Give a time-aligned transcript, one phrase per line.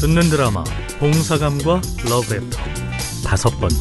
[0.00, 0.62] 듣는 드라마
[1.00, 2.56] 봉사감과 러브레터
[3.26, 3.76] 다섯 번째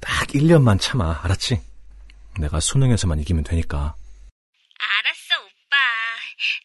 [0.00, 1.62] 딱 1년만 참아 알았지?
[2.40, 3.94] 내가 수능에서만 이기면 되니까
[4.78, 5.76] 알았어, 오빠.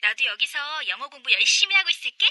[0.02, 0.58] 나도 여기서
[0.90, 2.26] 영어 공부 열심히 하고 있을게.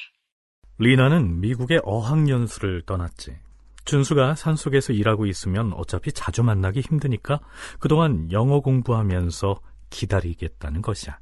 [0.79, 3.39] 리나는 미국의 어학연수를 떠났지
[3.87, 7.41] 준수가 산속에서 일하고 있으면 어차피 자주 만나기 힘드니까
[7.81, 11.19] 그동안 영어 공부하면서 기다리겠다는 것이야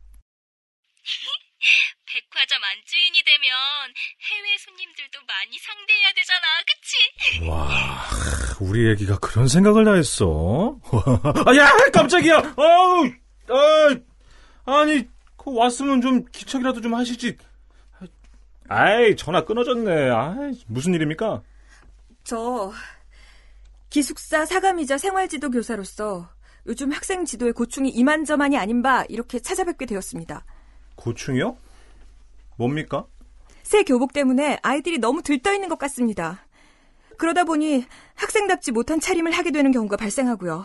[2.07, 3.51] 백화점 안주인이 되면
[4.31, 7.49] 해외 손님들도 많이 상대해야 되잖아, 그치?
[7.49, 8.11] 와,
[8.61, 10.79] 우리 애기가 그런 생각을 다 했어?
[11.47, 12.55] 아, 야, 깜짝이야!
[12.57, 13.11] 아우,
[13.49, 17.37] 아, 아니, 그 왔으면 좀 기척이라도 좀 하시지.
[18.69, 20.11] 아이, 전화 끊어졌네.
[20.11, 21.43] 아이, 무슨 일입니까?
[22.25, 22.73] 저
[23.91, 26.29] 기숙사 사감이자 생활지도 교사로서
[26.67, 30.45] 요즘 학생 지도에 고충이 이만저만이 아닌 바 이렇게 찾아뵙게 되었습니다.
[30.97, 31.57] 고충이요?
[32.57, 33.07] 뭡니까?
[33.63, 36.47] 새 교복 때문에 아이들이 너무 들떠 있는 것 같습니다.
[37.17, 40.65] 그러다 보니 학생답지 못한 차림을 하게 되는 경우가 발생하고요.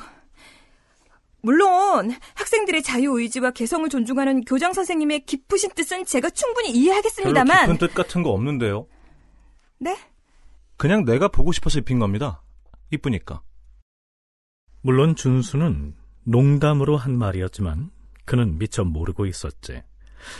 [1.42, 7.94] 물론 학생들의 자유 의지와 개성을 존중하는 교장 선생님의 깊으신 뜻은 제가 충분히 이해하겠습니다만 깊은 뜻
[7.94, 8.88] 같은 거 없는데요.
[9.78, 9.98] 네?
[10.76, 12.42] 그냥 내가 보고 싶어서 입힌 겁니다.
[12.92, 13.42] 이쁘니까.
[14.82, 17.92] 물론 준수는 농담으로 한 말이었지만
[18.26, 19.84] 그는 미처 모르고 있었지.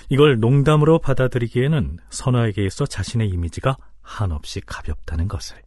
[0.10, 5.62] 이걸 농담으로 받아들이기에는 선아에게 있어 자신의 이미지가 한없이 가볍다는 것을.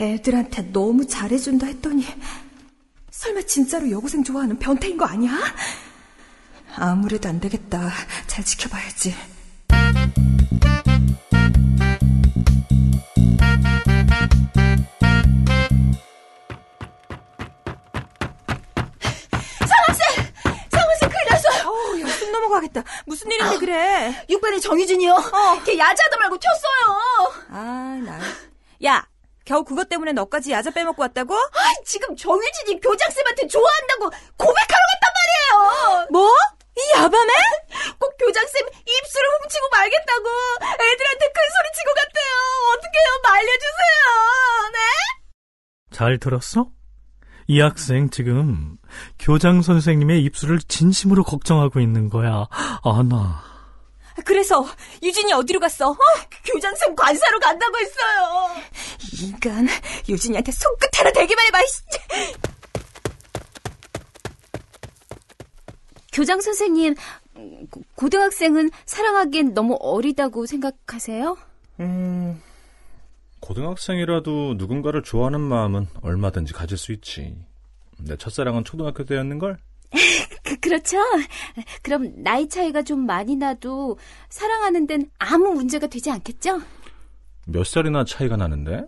[0.00, 2.04] 애들한테 너무 잘해준다 했더니
[3.10, 5.38] 설마 진짜로 여고생 좋아하는 변태인 거 아니야?
[6.76, 7.90] 아무래도 안 되겠다.
[8.26, 9.14] 잘 지켜봐야지.
[22.42, 22.82] 넘어가겠다.
[23.06, 24.24] 무슨 일인데 그래?
[24.28, 25.14] 6반의 정희진이요.
[25.64, 27.32] 걔 야자하다 말고 튀었어요.
[27.50, 28.20] 아, 나.
[28.84, 29.06] 야,
[29.44, 31.34] 겨우 그것 때문에 너까지 야자 빼먹고 왔다고?
[31.34, 36.06] 아, 지금 정희진이 교장쌤한테 좋아한다고 고백하러 갔단 말이에요.
[36.10, 36.30] 뭐?
[36.76, 37.32] 이 야밤에?
[37.98, 40.28] 꼭 교장쌤 입술을 훔치고 말겠다고
[40.64, 42.32] 애들한테 큰 소리 치고 갔대요.
[42.72, 43.20] 어떡해요?
[43.22, 44.70] 말려주세요.
[44.72, 44.78] 네?
[45.92, 46.68] 잘 들었어?
[47.46, 48.76] 이 학생 지금
[49.18, 52.46] 교장 선생님의 입술을 진심으로 걱정하고 있는 거야.
[52.84, 53.42] 아나.
[54.24, 54.64] 그래서
[55.02, 55.90] 유진이 어디로 갔어?
[55.90, 55.96] 어?
[56.44, 58.50] 교장쌤 관사로 간다고 했어요.
[59.22, 59.66] 인간,
[60.08, 61.58] 유진이한테 손끝 하나 대기만 해봐.
[61.62, 61.82] 이씨.
[66.12, 66.94] 교장 선생님,
[67.70, 71.36] 고- 고등학생은 사랑하기엔 너무 어리다고 생각하세요?
[71.80, 72.40] 음,
[73.42, 77.36] 고등학생이라도 누군가를 좋아하는 마음은 얼마든지 가질 수 있지.
[77.98, 79.58] 내 첫사랑은 초등학교 때였는걸?
[80.44, 80.98] 그, 그렇죠.
[81.82, 83.98] 그럼 나이 차이가 좀 많이 나도
[84.28, 86.62] 사랑하는 데는 아무 문제가 되지 않겠죠?
[87.46, 88.84] 몇 살이나 차이가 나는데?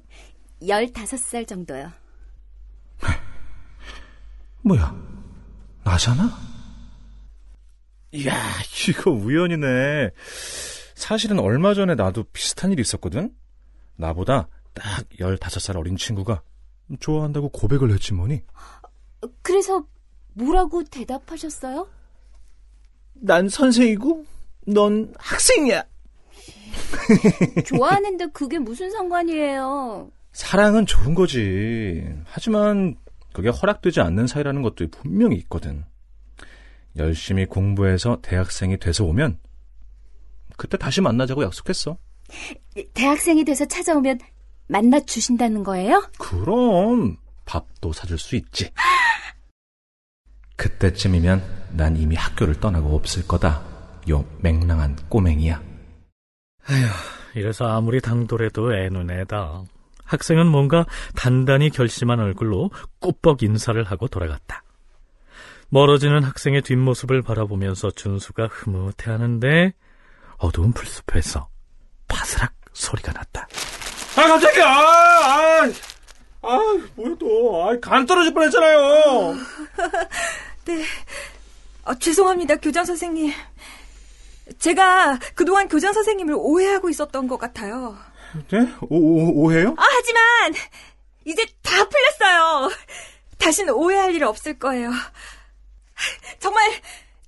[0.62, 1.90] 15살 정도요.
[4.62, 4.94] 뭐야,
[5.82, 6.30] 나잖아?
[8.12, 8.32] 이야,
[8.88, 10.10] 이거 우연이네.
[10.94, 13.34] 사실은 얼마 전에 나도 비슷한 일이 있었거든?
[13.96, 16.42] 나보다 딱 15살 어린 친구가
[17.00, 18.42] 좋아한다고 고백을 했지 뭐니?
[19.42, 19.86] 그래서
[20.34, 21.88] 뭐라고 대답하셨어요?
[23.14, 24.24] 난 선생이고,
[24.66, 25.84] 넌 학생이야.
[27.66, 30.10] 좋아하는데 그게 무슨 상관이에요?
[30.32, 32.04] 사랑은 좋은 거지.
[32.24, 32.96] 하지만
[33.32, 35.84] 그게 허락되지 않는 사이라는 것도 분명히 있거든.
[36.96, 39.38] 열심히 공부해서 대학생이 돼서 오면
[40.56, 41.96] 그때 다시 만나자고 약속했어.
[42.94, 44.18] 대학생이 돼서 찾아오면
[44.66, 46.02] 만나 주신다는 거예요?
[46.18, 48.70] 그럼 밥도 사줄 수 있지.
[50.56, 53.62] 그때쯤이면 난 이미 학교를 떠나고 없을 거다.
[54.10, 55.62] 요 맹랑한 꼬맹이야.
[56.66, 56.86] 아휴,
[57.34, 59.64] 이래서 아무리 당돌해도 애는 애다.
[60.04, 64.62] 학생은 뭔가 단단히 결심한 얼굴로 꾸벅 인사를 하고 돌아갔다.
[65.70, 69.72] 멀어지는 학생의 뒷모습을 바라보면서 준수가 흐뭇해하는데
[70.38, 71.48] 어두운 풀숲에서
[72.08, 73.48] 바스락 소리가 났다.
[74.16, 74.64] 아 깜짝이야!
[74.66, 75.70] 아,
[76.42, 76.58] 아,
[76.96, 77.66] 뭐야 또?
[77.68, 79.34] 아, 간 떨어질 뻔 했잖아요.
[80.66, 80.84] 네.
[81.84, 83.32] 아, 죄송합니다, 교장 선생님.
[84.58, 87.96] 제가 그동안 교장 선생님을 오해하고 있었던 것 같아요.
[88.50, 88.58] 네?
[88.82, 89.74] 오, 오, 오해요?
[89.78, 90.54] 아, 하지만
[91.24, 92.70] 이제 다 풀렸어요.
[93.38, 94.90] 다시는 오해할 일 없을 거예요.
[96.40, 96.70] 정말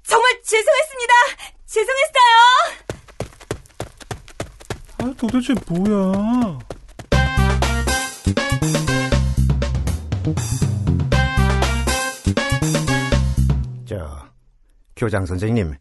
[0.02, 1.14] 정말 죄송했습니다.
[1.66, 2.95] 죄송했어요.
[5.06, 6.58] 아, 도대체 뭐야?
[13.84, 14.28] 저,
[14.96, 15.74] 교장 선생님,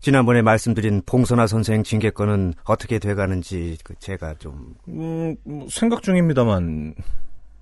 [0.00, 6.94] 지난번에 말씀드린 봉선아 선생 징계 건은 어떻게 돼가는지 그 제가 좀 음, 뭐 생각 중입니다만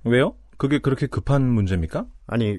[0.03, 0.35] 왜요?
[0.57, 2.07] 그게 그렇게 급한 문제입니까?
[2.27, 2.59] 아니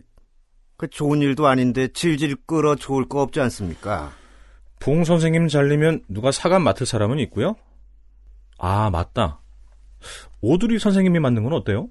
[0.78, 4.14] 그 좋은 일도 아닌데 질질 끌어 좋을 거 없지 않습니까?
[4.80, 7.56] 봉 선생님 잘리면 누가 사감 맡을 사람은 있고요.
[8.60, 9.42] 아 맞다.
[10.42, 11.90] 오두리 선생님이 만든 건 어때요?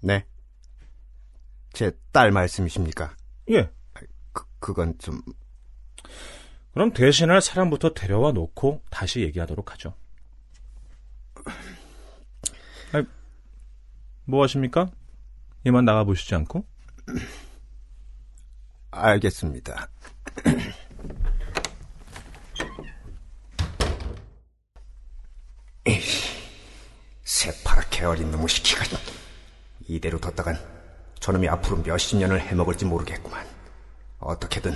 [0.00, 0.24] 네.
[1.72, 3.16] 제 딸 말씀이십니까?
[3.50, 3.68] 예.
[4.32, 5.20] 그, 그건 좀
[6.72, 9.94] 그럼 대신할 사람부터 데려와 놓고 다시 얘기하도록 하죠.
[12.92, 13.04] 아니,
[14.24, 14.88] 뭐 하십니까?
[15.64, 16.64] 이만 나가보시지 않고?
[18.92, 19.88] 알겠습니다.
[27.44, 28.84] 새파랗게 어린 놈의 시키가
[29.86, 30.58] 이대로 뒀다간
[31.20, 33.46] 저놈이 앞으로 몇십 년을 해먹을지 모르겠구만.
[34.18, 34.74] 어떻게든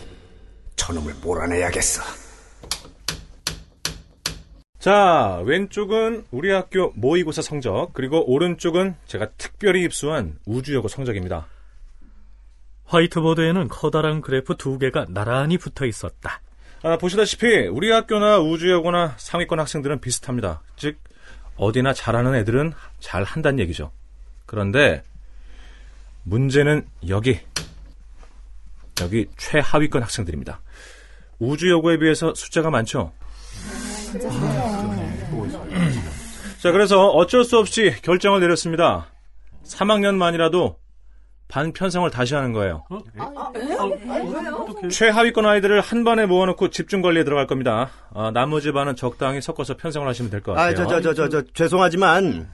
[0.76, 2.03] 저놈을 몰아내야겠어.
[4.79, 11.47] 자, 왼쪽은 우리 학교 모의고사 성적, 그리고 오른쪽은 제가 특별히 입수한 우주여고 성적입니다.
[12.85, 16.43] 화이트보드에는 커다란 그래프 두 개가 나란히 붙어 있었다.
[16.82, 20.62] 아, 보시다시피 우리 학교나 우주여고나 상위권 학생들은 비슷합니다.
[20.76, 20.99] 즉
[21.58, 23.90] 어디나 잘하는 애들은 잘 한다는 얘기죠.
[24.46, 25.02] 그런데
[26.22, 27.40] 문제는 여기
[29.00, 30.60] 여기 최하위권 학생들입니다.
[31.38, 33.12] 우주 여고에 비해서 숫자가 많죠.
[36.60, 39.06] 자, 그래서 어쩔 수 없이 결정을 내렸습니다.
[39.64, 40.76] 3학년만이라도
[41.48, 42.84] 반 편성을 다시 하는 거예요.
[44.90, 47.90] 최하위권 아이들을 한 반에 모아놓고 집중 관리에 들어갈 겁니다.
[48.14, 50.70] 아, 나머지 반은 적당히 섞어서 편성을 하시면 될 것 같아요.
[50.70, 52.48] 아, 저, 저, 저, 저, 저, 죄송하지만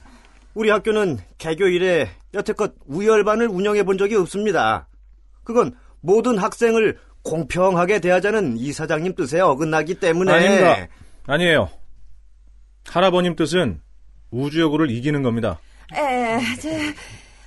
[0.53, 4.87] 우리 학교는 개교 이래 여태껏 우열반을 운영해 본 적이 없습니다.
[5.43, 10.87] 그건 모든 학생을 공평하게 대하자는 이 사장님 뜻에 어긋나기 때문에 아닙니다.
[11.27, 11.69] 아니에요.
[12.87, 13.81] 할아버님 뜻은
[14.31, 15.59] 우주여고를 이기는 겁니다.
[15.93, 16.69] 에, 저,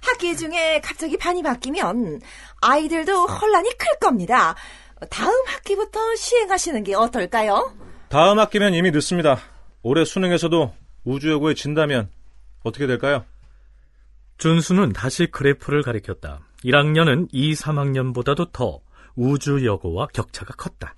[0.03, 2.21] 학기 중에 갑자기 반이 바뀌면
[2.61, 4.55] 아이들도 혼란이 클 겁니다.
[5.11, 7.75] 다음 학기부터 시행하시는 게 어떨까요?
[8.09, 9.39] 다음 학기면 이미 늦습니다.
[9.83, 10.75] 올해 수능에서도
[11.05, 12.11] 우주여고에 진다면
[12.65, 13.25] 어떻게 될까요?
[14.39, 16.41] 준수는 다시 그래프를 가리켰다.
[16.65, 18.81] 1학년은 2, 3학년보다도 더
[19.17, 20.95] 우주여고와 격차가 컸다.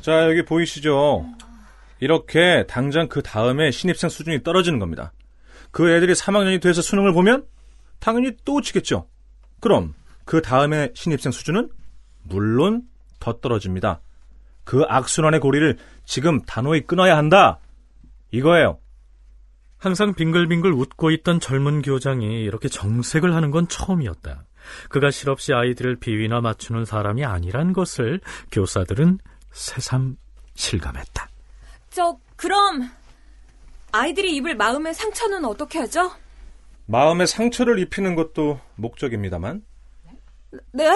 [0.00, 1.26] 자, 여기 보이시죠?
[2.00, 5.12] 이렇게 당장 그 다음에 신입생 수준이 떨어지는 겁니다.
[5.70, 7.46] 그 애들이 3학년이 돼서 수능을 보면
[8.02, 9.06] 당연히 또 치겠죠.
[9.60, 9.94] 그럼
[10.24, 11.70] 그 다음에 신입생 수준은
[12.24, 12.82] 물론
[13.20, 14.00] 더 떨어집니다.
[14.64, 17.60] 그 악순환의 고리를 지금 단호히 끊어야 한다.
[18.32, 18.80] 이거예요.
[19.78, 24.46] 항상 빙글빙글 웃고 있던 젊은 교장이 이렇게 정색을 하는 건 처음이었다.
[24.88, 28.20] 그가 실없이 아이들을 비위나 맞추는 사람이 아니란 것을
[28.50, 29.18] 교사들은
[29.52, 30.16] 새삼
[30.54, 31.28] 실감했다.
[31.90, 32.90] 저, 그럼,
[33.92, 36.12] 아이들이 입을 마음의 상처는 어떻게 하죠?
[36.86, 39.62] 마음에 상처를 입히는 것도 목적입니다만
[40.72, 40.90] 네?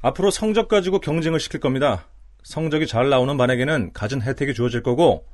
[0.00, 2.06] 앞으로 성적 가지고 경쟁을 시킬 겁니다.
[2.42, 5.26] 성적이 잘 나오는 반에게는 갖은 혜택이 주어질 거고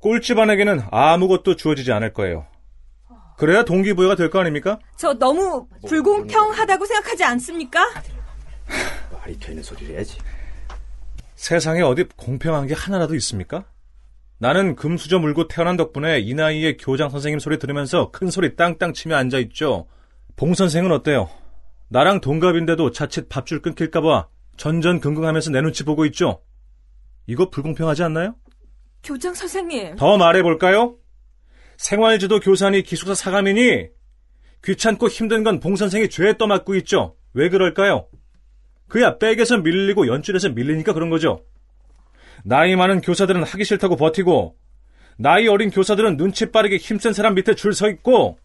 [0.00, 2.46] 꼴찌 반에게는 아무것도 주어지지 않을 거예요.
[3.36, 4.78] 그래야 동기부여가 될 거 아닙니까?
[4.96, 7.80] 저 너무 불공평하다고 생각하지 않습니까?
[9.12, 10.18] 말이 되는 소리를 해야지.
[11.36, 13.64] 세상에 어디 공평한 게 하나라도 있습니까?
[14.42, 19.16] 나는 금수저 물고 태어난 덕분에 이 나이에 교장 선생님 소리 들으면서 큰 소리 땅땅 치며
[19.16, 19.86] 앉아있죠.
[20.36, 21.28] 봉 선생은 어때요?
[21.88, 26.40] 나랑 동갑인데도 자칫 밥줄 끊길까봐 전전긍긍하면서 내 눈치 보고 있죠.
[27.26, 28.34] 이거 불공평하지 않나요?
[29.02, 29.96] 교장 선생님.
[29.96, 30.96] 더 말해볼까요?
[31.76, 33.88] 생활지도 교사니 기숙사 사감이니
[34.64, 37.16] 귀찮고 힘든 건 봉 선생이 죄에 떠맡고 있죠.
[37.34, 38.08] 왜 그럴까요?
[38.88, 41.44] 그야 백에서 밀리고 연줄에서 밀리니까 그런 거죠.
[42.44, 44.56] 나이 많은 교사들은 하기 싫다고 버티고
[45.16, 48.38] 나이 어린 교사들은 눈치 빠르게 힘센 사람 밑에 줄 서 있고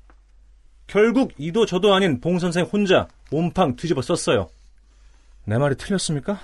[0.87, 4.49] 결국 이도 저도 아닌 봉 선생 혼자 몸팡 뒤집어 썼어요.
[5.45, 6.39] 내 말이 틀렸습니까?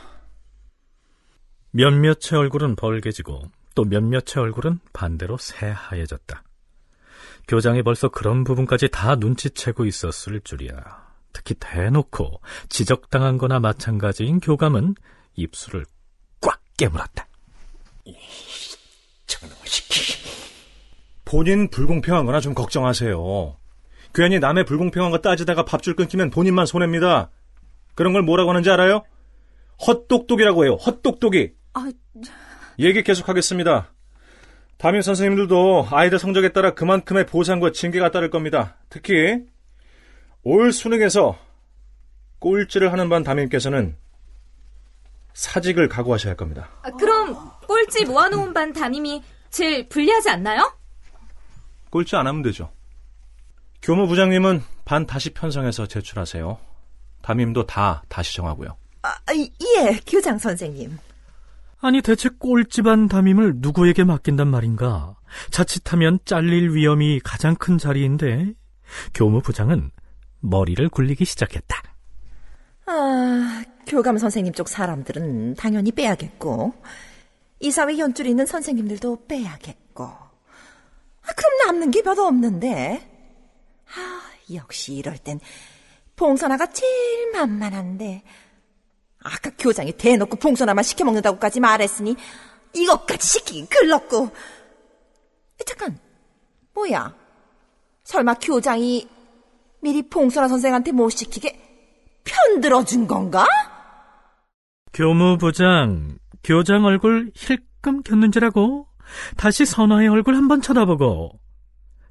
[1.71, 3.43] 몇몇의 얼굴은 벌개지고
[3.75, 6.43] 또 몇몇의 얼굴은 반대로 새하얘졌다.
[7.47, 11.11] 교장이 벌써 그런 부분까지 다 눈치채고 있었을 줄이야.
[11.33, 14.95] 특히 대놓고 지적당한 거나 마찬가지인 교감은
[15.35, 15.85] 입술을
[16.41, 17.27] 꽉 깨물었다.
[19.27, 20.13] 저놈의 시키.
[21.25, 23.57] 본인 불공평한 거나 좀 걱정하세요.
[24.13, 27.29] 괜히 남의 불공평한 거 따지다가 밥줄 끊기면 본인만 손해입니다.
[27.95, 29.03] 그런 걸 뭐라고 하는지 알아요?
[29.85, 30.75] 헛똑똑이라고 해요.
[30.75, 31.51] 헛똑똑이.
[31.73, 31.91] 아,
[32.79, 33.93] 얘기 계속하겠습니다.
[34.77, 38.77] 담임 선생님들도 아이들 성적에 따라 그만큼의 보상과 징계가 따를 겁니다.
[38.89, 39.39] 특히
[40.43, 41.37] 올 수능에서
[42.39, 43.95] 꼴찌를 하는 반 담임께서는
[45.33, 46.69] 사직을 각오하셔야 할 겁니다.
[46.81, 50.73] 아, 그럼 꼴찌 모아놓은 반 담임이 제일 불리하지 않나요?
[51.89, 52.69] 꼴찌 안 하면 되죠.
[53.81, 56.57] 교무 부장님은 반 다시 편성해서 제출하세요.
[57.21, 58.75] 담임도 다 다시 정하고요.
[59.03, 60.97] 아, 예, 교장 선생님.
[61.79, 65.15] 아니 대체 꼴찌반 담임을 누구에게 맡긴단 말인가?
[65.49, 68.51] 자칫하면 잘릴 위험이 가장 큰 자리인데
[69.13, 69.91] 교무 부장은
[70.41, 71.81] 머리를 굴리기 시작했다.
[72.87, 76.73] 아, 교감 선생님 쪽 사람들은 당연히 빼야겠고,
[77.61, 83.07] 이사회 연줄 있는 선생님들도 빼야겠고, 아, 그럼 남는 게 별로 없는데.
[83.95, 84.21] 아,
[84.53, 85.39] 역시 이럴 땐
[86.15, 88.23] 봉선아가 제일 만만한데.
[89.23, 92.15] 아까 교장이 대놓고 봉선아만 시켜먹는다고까지 말했으니
[92.73, 94.25] 이것까지 시키긴 글렀고.
[94.25, 95.99] 에, 잠깐,
[96.73, 97.15] 뭐야?
[98.03, 99.07] 설마 교장이
[99.81, 101.59] 미리 봉선아 선생한테 못 시키게
[102.23, 103.45] 편들어준 건가?
[104.93, 108.87] 교무부장, 교장 얼굴 힐끔 겼는지라고
[109.37, 111.39] 다시 선화의 얼굴 한번 쳐다보고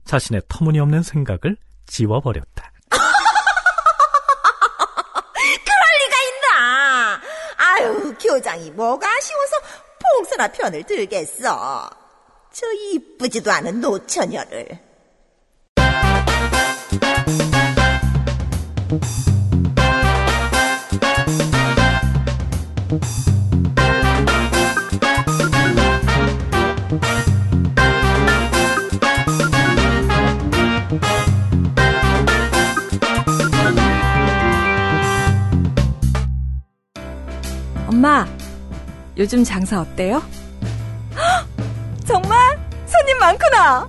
[0.05, 1.57] 자신의 터무니없는 생각을
[1.87, 2.73] 지워버렸다.
[5.31, 7.21] 그럴 리가 있나?
[7.57, 9.57] 아유, 교장이 뭐가 아쉬워서
[10.17, 11.91] 봉선아 편을 들겠어.
[12.53, 14.91] 저 이쁘지도 않은 노처녀를.
[37.91, 38.25] 엄마,
[39.19, 40.23] 요즘 장사 어때요?
[42.07, 42.57] 정말?
[42.87, 43.89] 손님 많구나.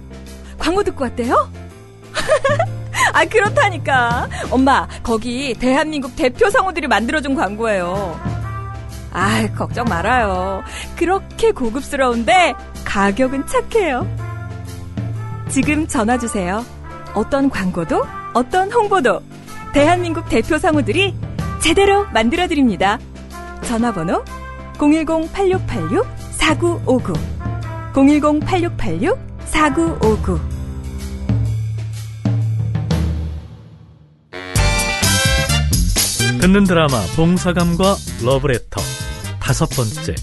[0.57, 1.51] 광고 듣고 왔대요?
[3.13, 4.27] 아, 그렇다니까.
[4.49, 8.19] 엄마, 거기 대한민국 대표 성우들이 만들어준 광고예요.
[9.11, 10.63] 아, 걱정 말아요.
[10.95, 14.07] 그렇게 고급스러운데 가격은 착해요.
[15.47, 16.65] 지금 전화 주세요.
[17.13, 18.03] 어떤 광고도,
[18.33, 19.21] 어떤 홍보도
[19.73, 21.15] 대한민국 대표 성우들이
[21.61, 22.97] 제대로 만들어 드립니다.
[23.71, 24.23] 전화번호?
[24.73, 27.15] 010-8686-4959
[27.93, 30.39] 010-8686-4959
[36.41, 38.81] 듣는 드라마 봉사감과 러브레터.
[39.39, 40.15] 다섯 번째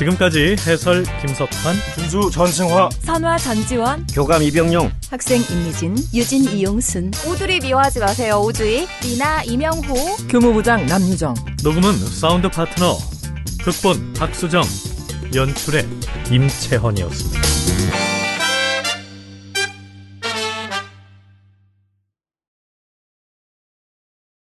[0.00, 7.98] 지금까지 해설 김석환 준수 전승화 선화 전지원 교감 이병용 학생 임미진, 유진 이용순, 오두리 미워하지
[7.98, 8.86] 마세요, 오주희.
[9.02, 10.16] 리나 이명호.
[10.30, 12.96] 교무부장 남유정 녹음은 사운드 파트너
[13.62, 14.62] 극본 박수정
[15.34, 15.86] 연출의
[16.30, 17.49] 임채헌이었습니다.